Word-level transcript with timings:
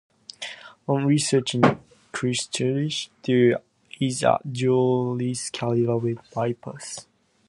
On 0.87 1.05
reaching 1.05 1.61
Christchurch, 2.11 3.11
there 3.21 3.61
is 3.99 4.23
a 4.23 4.39
dual-carriageway 4.51 6.15
bypass. 6.33 7.05